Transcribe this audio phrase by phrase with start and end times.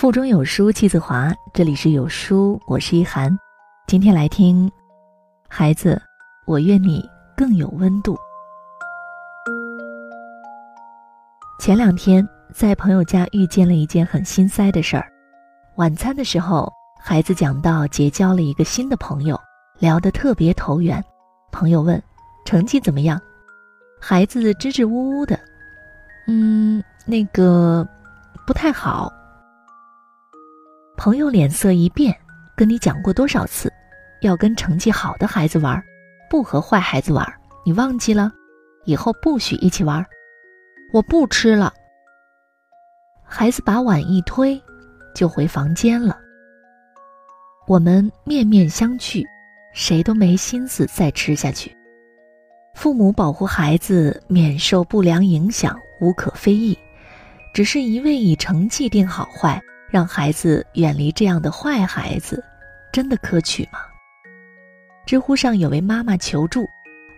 [0.00, 3.38] 腹中有书气自华，这里是有书，我是一涵。
[3.86, 4.72] 今天来听，
[5.46, 6.00] 孩子，
[6.46, 7.06] 我愿你
[7.36, 8.16] 更有温度。
[11.60, 15.06] 前两天在朋友家遇见了一件很心塞的事儿。
[15.76, 19.38] 晚餐的时候，孩子讲到结交了一个新的朋友，
[19.80, 21.04] 聊得特别投缘。
[21.52, 22.02] 朋友问
[22.46, 23.20] ：“成绩怎么样？”
[24.00, 25.38] 孩子支支吾吾的
[26.26, 27.86] ：“嗯，那个
[28.46, 29.12] 不太好。”
[31.02, 32.14] 朋友脸色一变
[32.54, 33.72] ：“跟你讲过多少次，
[34.20, 35.82] 要跟成绩好的孩子玩，
[36.28, 37.26] 不和坏孩子玩，
[37.64, 38.30] 你忘记了？
[38.84, 40.04] 以后不许一起玩。”
[40.92, 41.72] 我不吃了。
[43.24, 44.60] 孩子把碗一推，
[45.14, 46.18] 就回房间了。
[47.66, 49.24] 我们面面相觑，
[49.72, 51.74] 谁都没心思再吃下去。
[52.74, 56.78] 父母保护孩子免受不良影响，无可非议。
[57.54, 59.58] 只是一味以成绩定好坏，
[59.90, 62.42] 让孩子远离这样的坏孩子，
[62.92, 63.80] 真的可取吗？
[65.06, 66.68] 知乎上有位妈妈求助，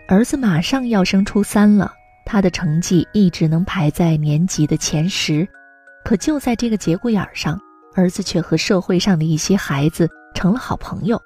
[0.09, 1.93] 儿子马上要升初三了。
[2.25, 5.47] 他的成绩一直能排在年级的前十，
[6.05, 7.61] 可就在这个节骨眼上，
[7.95, 11.21] 儿子却和社会上的一些孩子成了好朋友。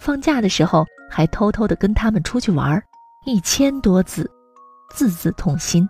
[0.00, 2.82] 放假的时候还偷偷的跟他们出去玩儿，
[3.26, 4.28] 一千多字，
[4.94, 5.88] 字字痛心。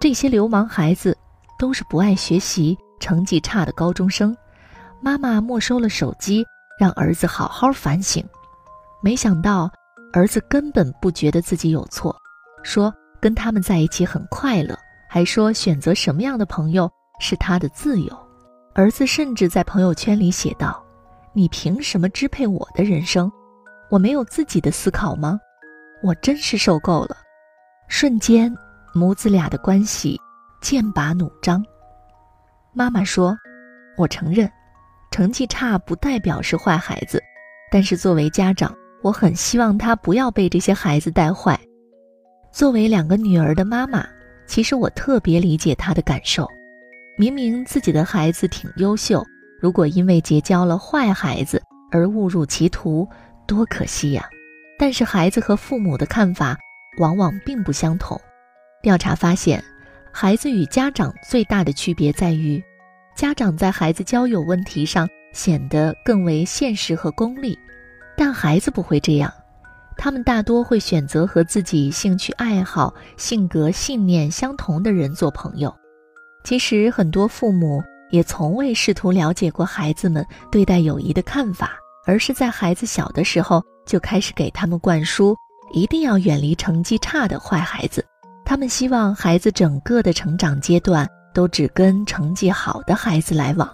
[0.00, 1.16] 这些流氓孩子
[1.58, 4.36] 都是不爱学习、成绩差的高中生。
[5.00, 6.46] 妈妈没收了手机，
[6.78, 8.24] 让儿子好好反省。
[9.02, 9.68] 没想到
[10.12, 12.14] 儿子根本不觉得自己有错，
[12.62, 12.94] 说。
[13.20, 14.76] 跟他们在一起很快乐，
[15.08, 18.12] 还说选择什么样的朋友是他的自由。
[18.74, 20.84] 儿子甚至在朋友圈里写道
[21.32, 23.30] ：“你凭什么支配我的人生？
[23.88, 25.38] 我没有自己的思考吗？
[26.02, 27.16] 我真是受够了。”
[27.86, 28.52] 瞬间，
[28.92, 30.20] 母子俩的关系
[30.60, 31.64] 剑拔弩张。
[32.74, 33.36] 妈妈说
[33.98, 34.50] ：“我承认，
[35.10, 37.22] 成绩差不代表是坏孩子，
[37.70, 41.58] 但是作为家长，我很希望他不要被这些孩子带坏。”
[42.50, 44.06] 作为两个女儿的妈妈，
[44.46, 46.48] 其实我特别理解她的感受。
[47.18, 49.22] 明明自己的孩子挺优秀，
[49.60, 53.06] 如果因为结交了坏孩子而误入歧途，
[53.46, 54.26] 多可惜呀！
[54.78, 56.56] 但是孩子和父母的看法
[56.98, 58.18] 往往并不相同。
[58.82, 59.62] 调查发现，
[60.14, 62.62] 孩子与家长最大的区别在于，
[63.16, 67.58] 家长在孩子交友问题上显得更为现实和功利，
[68.16, 69.32] 但孩子不会这样。
[69.96, 75.74] 他们大多会选择和自己兴趣爱好、性格信念相同的人做朋友。
[76.44, 81.72] 其实，很多父母也从未试图了解过孩子们对待友谊的看法，
[82.06, 85.34] 而是在孩子小的时候就开始给他们灌输
[85.72, 88.04] 一定要远离成绩差的坏孩子。
[88.52, 93.66] 他们希望孩子整个的成长阶段都只跟成绩好的孩子来往。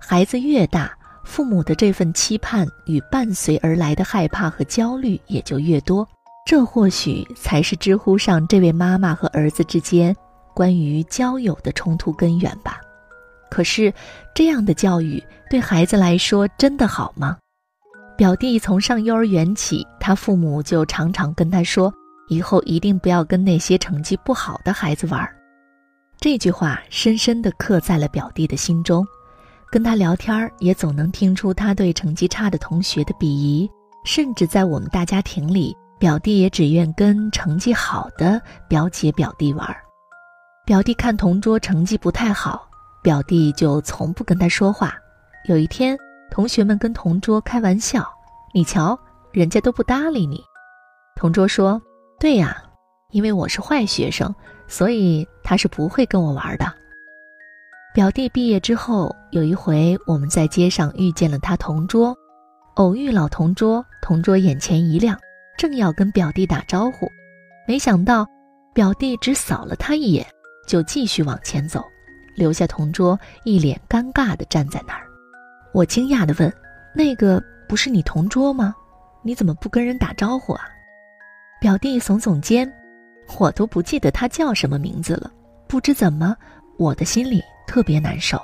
[0.00, 0.90] 孩子越大，
[1.22, 6.08] 父母的这份期盼与伴随而来的害怕和焦虑也就越多，
[6.46, 10.16] 这或许才是知乎上这位妈妈和儿子之间
[10.54, 12.80] 关于交友的冲突根源吧。
[13.50, 13.92] 可是，
[14.34, 17.36] 这样的教育对孩子来说真的好吗？
[18.16, 21.92] 表弟从上幼儿园起，他父母就常常跟他说
[22.28, 25.28] ：“以后一定不要跟那些成绩不好的孩子玩。”
[26.18, 29.06] 这句话深深地刻在了表弟的心中。
[29.68, 33.68] 跟他聊天儿也总能听出他对成绩差的同学的鄙夷，
[34.04, 39.76] 甚至在我们大家庭里，表弟也只愿跟成绩好的表姐表弟玩。
[40.64, 42.66] 表弟看同桌成绩不太好，
[43.02, 44.94] 表弟就从不跟他说话。
[45.48, 45.98] 有一天，
[46.30, 48.08] 同学们跟同桌开玩笑
[48.54, 48.98] ：“你瞧，
[49.32, 50.42] 人家都不搭理你。”
[51.16, 51.82] 同桌说
[52.18, 52.62] ：“对呀，
[53.10, 54.34] 因为我是坏学生，
[54.66, 56.64] 所以他是不会跟我玩的。”
[57.94, 62.14] 表弟毕业之后，有一回我们在街上遇见了他同桌，
[62.74, 65.18] 偶遇老同桌，同桌眼前一亮，
[65.56, 67.06] 正要跟表弟打招呼，
[67.66, 68.26] 没想到
[68.74, 70.26] 表弟只扫了他一眼，
[70.66, 71.82] 就继续往前走，
[72.34, 75.06] 留下同桌一脸尴尬地站在那儿。
[75.72, 76.52] 我惊讶地问
[76.94, 78.74] ：“那个不是你同桌吗？
[79.22, 80.68] 你怎么不跟人打招呼啊？”
[81.60, 82.70] 表弟耸耸肩
[83.38, 85.30] ：“我都不记得他叫什么名字了，
[85.66, 86.36] 不知怎么，
[86.78, 88.40] 我的心里……”特别难受。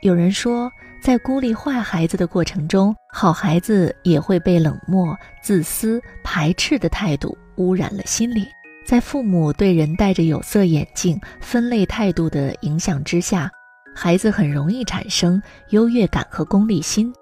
[0.00, 0.70] 有人说，
[1.02, 8.46] 在孤立坏孩子的过程中，好孩子也会被冷漠、自私、排斥的态度污染了心灵。
[8.86, 13.50] 在父母对人戴着有色眼镜、分类态度的影响之下，
[13.96, 17.12] 孩子很容易产生优越感和功利心，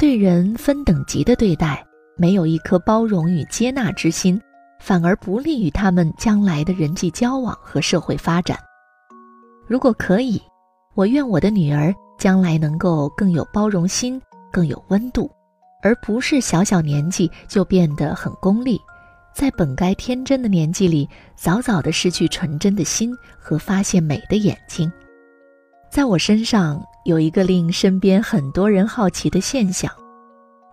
[0.00, 1.80] 对人分等级的对待，
[2.16, 4.40] 没有一颗包容与接纳之心，
[4.80, 8.58] 反而不利于他们将来的人际交往和社会发展。
[9.66, 10.40] 如果可以，
[10.94, 14.20] 我愿我的女儿将来能够更有包容心，
[14.52, 15.30] 更有温度，
[15.82, 18.80] 而不是小小年纪就变得很功利，
[19.34, 24.90] 在本该天真的年纪里，早早的失去纯真的心和发现美的眼睛。
[25.90, 29.90] 在我身上有一个令身边很多人好奇的现象：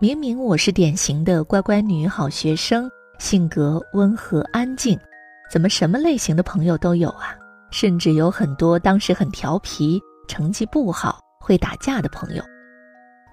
[0.02, 2.90] 明明我是典型的乖乖女、好学生，
[3.20, 4.98] 性格温和安静，
[5.48, 7.36] 怎么什么类型的朋友都有啊？
[7.70, 12.42] 甚至有很多当时很调皮、成绩不好、会打架的朋友，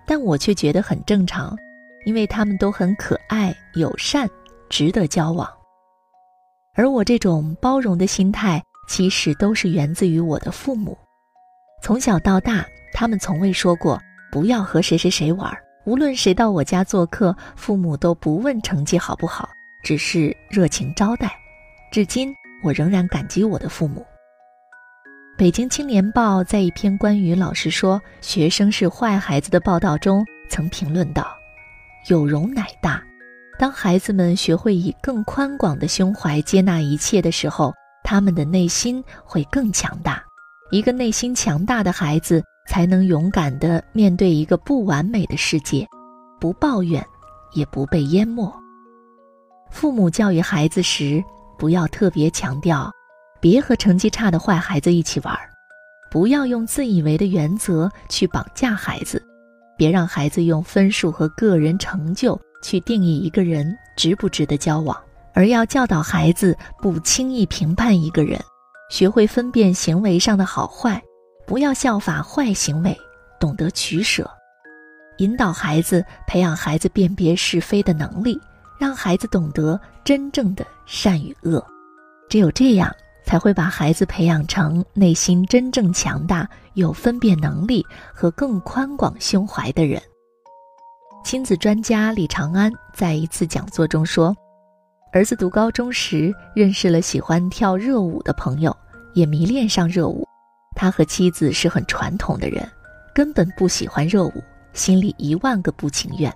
[0.05, 1.57] 但我却觉得很正常，
[2.05, 4.29] 因为他们都很可爱、友善，
[4.69, 5.49] 值得交往。
[6.75, 10.95] 而我这种包容的心态，其实都是源自于我的父母。
[11.81, 12.63] 从小到大，
[12.93, 13.99] 他们从未说过
[14.31, 15.51] 不要和谁谁谁玩。
[15.89, 19.49] 无论谁到我家做客，父母都不问成绩好不好，
[19.81, 21.31] 只是热情招待。
[21.91, 22.31] 至今，
[22.61, 24.05] 我仍然感激我的父母。
[25.35, 31.35] 北京青年报在一篇关于老师说学生是坏孩子的报道中，曾评论道
[32.05, 33.03] ：“有容乃大。
[33.57, 40.23] 当孩子们学会以更宽广的胸怀接纳一切的时候，他们的内心会更强大。”
[40.71, 45.87] 一个内心强大的孩子，才能勇敢地面对一个不完美的世界，
[46.39, 47.03] 不抱怨，
[47.53, 48.53] 也不被淹没。
[49.71, 51.23] 父母教育孩子时，
[51.57, 52.91] 不要特别强调，
[53.41, 55.35] 别和成绩差的坏孩子一起玩，
[56.11, 59.23] 不要用自以为的原则去绑架孩子，
[59.75, 64.95] 别让孩子用分数和个人成就去定义一个人值不值得交往，
[65.33, 68.39] 而要教导孩子不轻易评判一个人。
[68.89, 71.01] 学会分辨行为上的好坏，
[71.45, 72.97] 不要效法坏行为，
[73.39, 74.29] 懂得取舍，
[75.19, 78.39] 引导孩子，培养孩子辨别是非的能力，
[78.79, 81.63] 让孩子懂得真正的善与恶。
[82.27, 82.91] 只有这样，
[83.23, 90.01] 才会把孩子培养成内心真正强大、有分辨能力和更宽广胸怀的人。
[91.23, 94.35] 亲子专家李长安在一次讲座中说。
[95.11, 98.75] 儿子读高中时，认识了喜欢跳热舞的朋友，
[99.15, 100.27] 也迷恋上热舞。
[100.75, 102.63] 他和妻子是很传统的人，
[103.13, 106.31] 根本不喜欢热舞，心里一万个不情愿。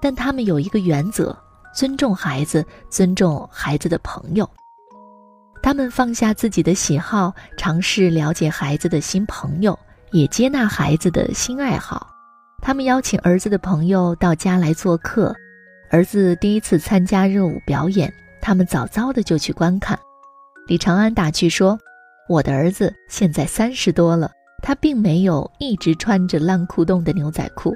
[0.00, 1.36] 但他们有一个原则：
[1.72, 4.48] 尊重孩子，尊重孩子的朋友。
[5.62, 9.78] 他们放下自己的喜好，尝试了解孩子的新朋友，
[10.10, 12.08] 也接纳孩子的新爱好。
[12.60, 15.32] 他们邀请儿子的朋友到家来做客。
[15.92, 18.10] 儿子第一次参加热舞表演，
[18.40, 19.98] 他们早早的就去观看。
[20.66, 21.78] 李长安打趣说
[22.30, 24.30] ：“我的儿子现在三十多了，
[24.62, 27.74] 他并没有一直穿着烂裤洞的牛仔裤。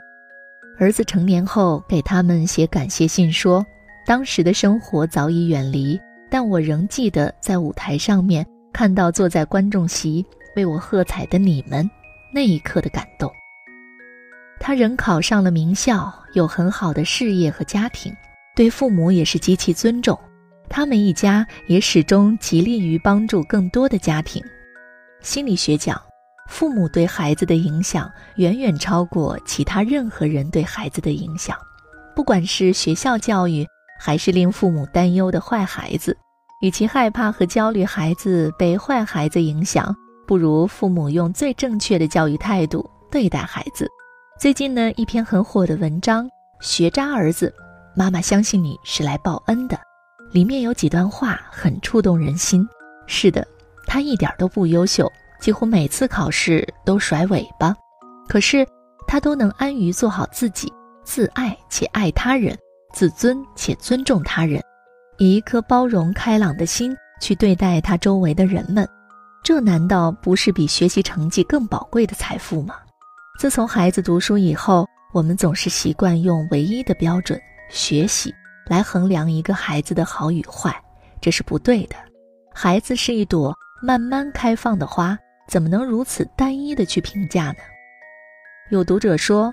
[0.79, 3.63] 儿子成年后给他们写感谢信说，
[4.07, 10.25] 当时的生活早已远离，但我仍记得在舞台上面看到坐在观众席
[10.57, 11.87] 为我喝彩的你们
[12.33, 13.31] 那一刻的感动。”
[14.59, 18.13] 他仍考上了名校，有很好的事业和家庭，
[18.57, 20.19] 对父母也是极其尊重。
[20.69, 24.43] 他们一家也始终极力于帮助更多的家庭。
[25.21, 26.01] 心理学讲，
[26.49, 31.57] 父母对孩子的影响远远超过其他任何人对孩子的影响。
[32.17, 33.65] 不管是学校教育，
[34.01, 36.17] 还是令父母担忧的坏孩子，
[36.63, 39.95] 与其害怕和焦虑孩子被坏孩子影响，
[40.27, 43.89] 不如父母用最正确的教育态度对待孩子。
[44.39, 46.27] 最近呢，一篇很火的文章
[46.61, 47.49] 《学渣儿子》，
[47.97, 49.81] 妈妈相信你是来报恩的。
[50.31, 52.69] 里面有几段话很触动人心。
[53.07, 53.47] 是的，
[53.87, 57.75] 他一点都不优秀，几乎每次考试都甩尾巴，
[58.29, 58.67] 可是
[59.09, 60.71] 他都能安于做好自己，
[61.03, 62.55] 自爱且爱他人，
[62.93, 64.63] 自尊且尊重他人，
[65.17, 68.87] 以一颗包容开朗的心去对待他周围的人们。
[69.43, 72.75] 这难道不是比学习成绩更宝贵的财富吗？
[73.39, 77.39] 自从孩子读书以后，我们总是习惯用唯一的标准——
[77.69, 78.35] 学习
[78.67, 80.75] 来衡量一个孩子的好与坏，
[81.21, 81.97] 这是不对的。
[82.55, 87.59] 孩子是一朵慢慢开放的花，怎么能如此单一的去评价呢？
[88.71, 89.53] 有读者说，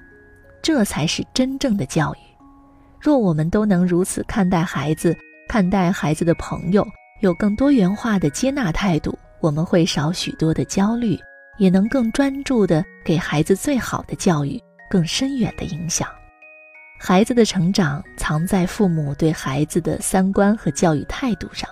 [0.61, 2.17] 这才是真正的教育。
[3.01, 5.13] 若我们都能如此看待孩子，
[5.49, 6.87] 看待孩子的朋友，
[7.19, 11.19] 有更多元化的接纳态度，我们会少许多的焦虑。
[11.57, 16.07] 也能更专注地给孩子最好的教育，更深远的影响。
[16.99, 21.69] 孩子的成长藏在父母对孩子的三观和教育态度上。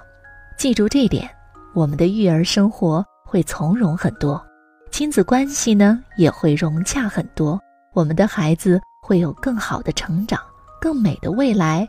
[0.57, 1.29] 记住这点，
[1.73, 4.43] 我们的育儿生活会从容很多，
[4.91, 7.59] 亲子关系呢也会融洽很多。
[7.93, 10.39] 我们的孩子会有更好的成长，
[10.79, 11.87] 更美的未来，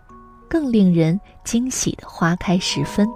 [0.48, 3.06] 更令人惊喜的花开时分。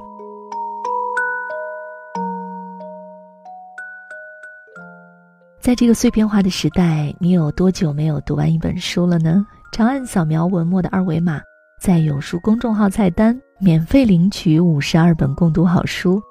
[5.66, 9.44] 在这个碎片化的时代，你有多久没有读完一本书了呢？
[9.72, 11.40] 长按扫描文末的二维码，
[11.82, 16.22] 在有书公众号菜单免费领取五十二本共读好书，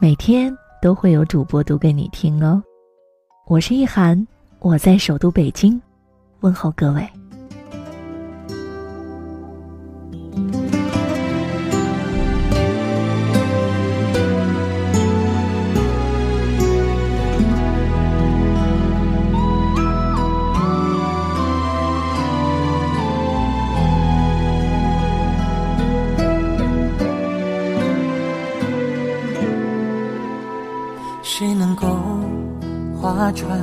[0.00, 2.62] 每天都会有主播读给你听哦。
[3.46, 4.26] 我是易涵，
[4.58, 5.78] 我在首都北京，
[6.40, 7.06] 问候各位。
[33.18, 33.58] 划船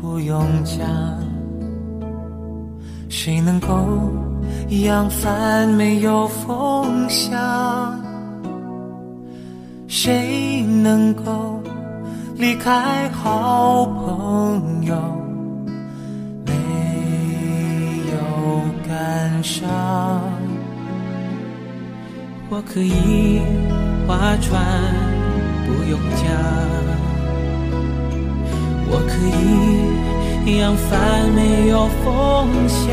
[0.00, 0.88] 不用桨？
[3.10, 3.68] 谁能够
[4.82, 8.00] 扬帆没有风向？
[9.86, 11.60] 谁能够
[12.36, 14.96] 离开好朋友
[16.46, 16.54] 没
[18.10, 19.68] 有感伤？
[22.48, 23.42] 我可以
[24.08, 24.64] 划船。
[25.66, 26.24] 不用桨，
[28.88, 32.06] 我可以扬帆没有风
[32.68, 32.84] 向，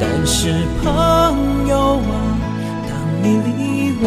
[0.00, 0.84] 但是朋
[1.68, 1.74] 友
[2.10, 2.12] 啊，
[2.88, 3.48] 当你离
[4.02, 4.06] 我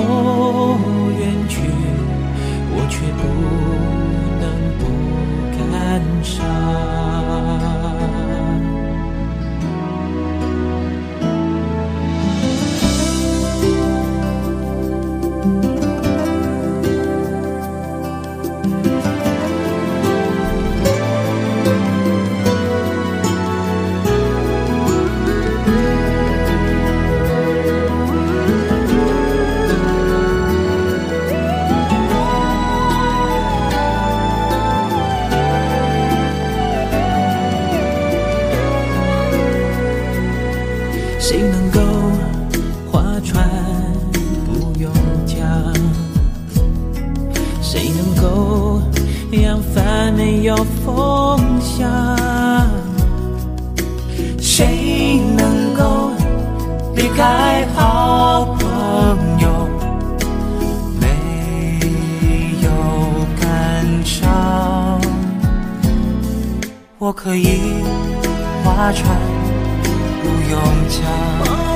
[48.28, 48.82] 有
[49.32, 51.88] 扬帆没有风向
[54.40, 56.12] 谁能够
[56.96, 58.68] 离开好朋
[59.40, 59.48] 友？
[61.00, 61.08] 没
[62.64, 62.70] 有
[63.40, 65.00] 感伤。
[66.98, 67.60] 我可以
[68.64, 69.18] 划船
[70.22, 71.67] 不用桨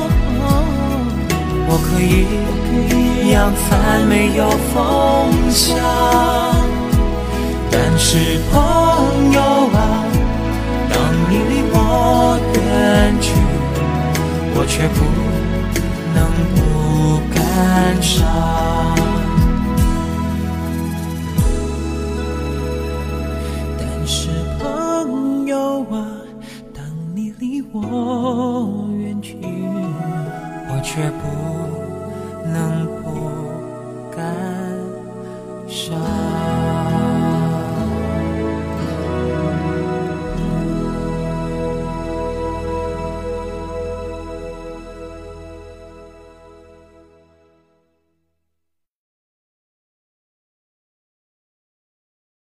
[1.73, 4.75] 我可以扬帆没有风
[5.49, 5.73] 向，
[7.71, 9.39] 但是朋友
[9.73, 10.03] 啊，
[10.89, 10.99] 当
[11.29, 13.31] 你离我远去，
[14.53, 14.99] 我却不
[16.13, 16.19] 能
[16.55, 16.59] 不
[17.33, 17.39] 感
[18.03, 18.19] 伤。
[23.79, 24.27] 但是
[24.59, 25.95] 朋友啊，
[26.73, 26.83] 当
[27.15, 29.37] 你离我远去。
[30.81, 31.27] 却不
[32.45, 32.87] 能